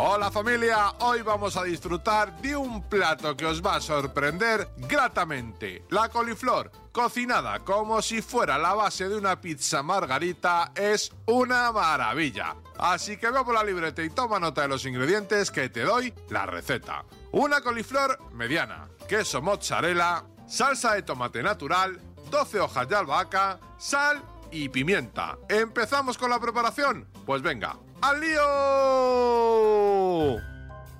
Hola 0.00 0.30
familia, 0.30 0.94
hoy 1.00 1.22
vamos 1.22 1.56
a 1.56 1.64
disfrutar 1.64 2.40
de 2.40 2.54
un 2.54 2.88
plato 2.88 3.36
que 3.36 3.44
os 3.44 3.60
va 3.60 3.74
a 3.74 3.80
sorprender 3.80 4.68
gratamente. 4.76 5.82
La 5.90 6.08
coliflor, 6.08 6.70
cocinada 6.92 7.58
como 7.64 8.00
si 8.00 8.22
fuera 8.22 8.58
la 8.58 8.74
base 8.74 9.08
de 9.08 9.16
una 9.16 9.40
pizza 9.40 9.82
margarita, 9.82 10.70
es 10.76 11.10
una 11.26 11.72
maravilla. 11.72 12.54
Así 12.78 13.16
que 13.16 13.28
ve 13.28 13.42
por 13.42 13.54
la 13.54 13.64
libreta 13.64 14.00
y 14.04 14.10
toma 14.10 14.38
nota 14.38 14.62
de 14.62 14.68
los 14.68 14.86
ingredientes 14.86 15.50
que 15.50 15.68
te 15.68 15.80
doy 15.80 16.14
la 16.30 16.46
receta. 16.46 17.04
Una 17.32 17.60
coliflor 17.60 18.20
mediana, 18.34 18.86
queso 19.08 19.42
mozzarella, 19.42 20.22
salsa 20.46 20.94
de 20.94 21.02
tomate 21.02 21.42
natural, 21.42 21.98
12 22.30 22.60
hojas 22.60 22.88
de 22.88 22.94
albahaca, 22.94 23.58
sal 23.78 24.22
y 24.52 24.68
pimienta. 24.68 25.38
¿Empezamos 25.48 26.16
con 26.16 26.30
la 26.30 26.38
preparación? 26.38 27.08
Pues 27.26 27.42
venga, 27.42 27.76
¡al 28.00 28.20
lío! 28.20 29.78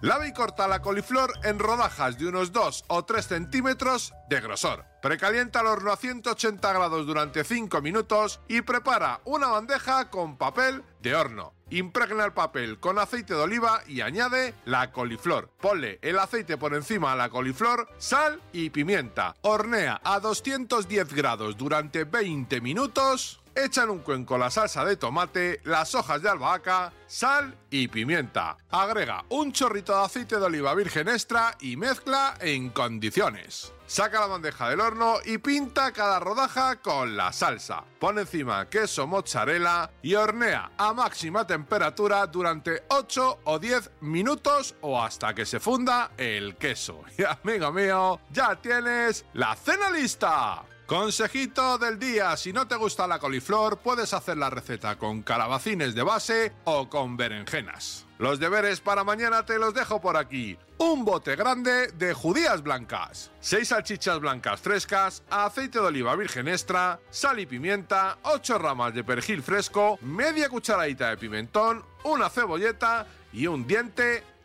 Lava 0.00 0.28
y 0.28 0.32
corta 0.32 0.68
la 0.68 0.80
coliflor 0.80 1.32
en 1.42 1.58
rodajas 1.58 2.16
de 2.18 2.28
unos 2.28 2.52
2 2.52 2.84
o 2.86 3.04
3 3.04 3.26
centímetros 3.26 4.14
de 4.28 4.40
grosor. 4.40 4.84
Precalienta 5.02 5.60
el 5.60 5.66
horno 5.66 5.90
a 5.90 5.96
180 5.96 6.72
grados 6.72 7.04
durante 7.04 7.42
5 7.42 7.82
minutos 7.82 8.38
y 8.46 8.60
prepara 8.60 9.20
una 9.24 9.48
bandeja 9.48 10.08
con 10.08 10.36
papel 10.36 10.84
de 11.02 11.16
horno. 11.16 11.52
Impregna 11.70 12.24
el 12.24 12.32
papel 12.32 12.78
con 12.78 13.00
aceite 13.00 13.34
de 13.34 13.40
oliva 13.40 13.82
y 13.88 14.00
añade 14.00 14.54
la 14.66 14.92
coliflor. 14.92 15.50
Ponle 15.60 15.98
el 16.00 16.20
aceite 16.20 16.56
por 16.56 16.74
encima 16.74 17.12
a 17.12 17.16
la 17.16 17.28
coliflor, 17.28 17.88
sal 17.98 18.40
y 18.52 18.70
pimienta. 18.70 19.34
Hornea 19.42 20.00
a 20.04 20.20
210 20.20 21.12
grados 21.12 21.56
durante 21.56 22.04
20 22.04 22.60
minutos. 22.60 23.40
Echa 23.58 23.82
en 23.82 23.90
un 23.90 23.98
cuenco 23.98 24.38
la 24.38 24.52
salsa 24.52 24.84
de 24.84 24.94
tomate, 24.94 25.60
las 25.64 25.92
hojas 25.96 26.22
de 26.22 26.28
albahaca, 26.28 26.92
sal 27.08 27.58
y 27.70 27.88
pimienta. 27.88 28.56
Agrega 28.70 29.24
un 29.30 29.50
chorrito 29.50 29.98
de 29.98 30.04
aceite 30.04 30.36
de 30.36 30.44
oliva 30.44 30.76
virgen 30.76 31.08
extra 31.08 31.56
y 31.60 31.76
mezcla 31.76 32.34
en 32.38 32.70
condiciones. 32.70 33.72
Saca 33.84 34.20
la 34.20 34.26
bandeja 34.26 34.68
del 34.68 34.78
horno 34.80 35.16
y 35.24 35.38
pinta 35.38 35.90
cada 35.90 36.20
rodaja 36.20 36.76
con 36.76 37.16
la 37.16 37.32
salsa. 37.32 37.82
Pon 37.98 38.20
encima 38.20 38.68
queso 38.68 39.08
mozzarella 39.08 39.90
y 40.02 40.14
hornea 40.14 40.70
a 40.78 40.92
máxima 40.94 41.44
temperatura 41.44 42.28
durante 42.28 42.84
8 42.86 43.40
o 43.42 43.58
10 43.58 43.90
minutos 44.02 44.76
o 44.82 45.02
hasta 45.02 45.34
que 45.34 45.44
se 45.44 45.58
funda 45.58 46.12
el 46.16 46.54
queso. 46.54 47.02
Y 47.18 47.24
amigo 47.24 47.72
mío, 47.72 48.20
ya 48.30 48.54
tienes 48.54 49.24
la 49.32 49.56
cena 49.56 49.90
lista. 49.90 50.62
Consejito 50.88 51.76
del 51.76 51.98
día, 51.98 52.34
si 52.38 52.50
no 52.50 52.66
te 52.66 52.74
gusta 52.74 53.06
la 53.06 53.18
coliflor, 53.18 53.76
puedes 53.76 54.14
hacer 54.14 54.38
la 54.38 54.48
receta 54.48 54.96
con 54.96 55.20
calabacines 55.20 55.94
de 55.94 56.02
base 56.02 56.54
o 56.64 56.88
con 56.88 57.18
berenjenas. 57.18 58.06
Los 58.16 58.40
deberes 58.40 58.80
para 58.80 59.04
mañana 59.04 59.44
te 59.44 59.58
los 59.58 59.74
dejo 59.74 60.00
por 60.00 60.16
aquí. 60.16 60.56
Un 60.78 61.04
bote 61.04 61.36
grande 61.36 61.88
de 61.88 62.14
judías 62.14 62.62
blancas, 62.62 63.30
6 63.40 63.68
salchichas 63.68 64.18
blancas 64.18 64.62
frescas, 64.62 65.22
aceite 65.28 65.78
de 65.78 65.84
oliva 65.84 66.16
virgen 66.16 66.48
extra, 66.48 66.98
sal 67.10 67.38
y 67.38 67.44
pimienta, 67.44 68.16
8 68.22 68.56
ramas 68.56 68.94
de 68.94 69.04
perejil 69.04 69.42
fresco, 69.42 69.98
media 70.00 70.48
cucharadita 70.48 71.10
de 71.10 71.18
pimentón, 71.18 71.84
una 72.04 72.30
cebolleta 72.30 73.06
y 73.30 73.46
un 73.46 73.66
diente 73.66 74.24